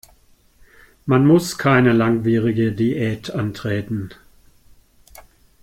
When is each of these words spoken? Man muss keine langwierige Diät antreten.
Man 1.05 1.27
muss 1.27 1.59
keine 1.59 1.91
langwierige 1.93 2.71
Diät 2.71 3.29
antreten. 3.29 4.09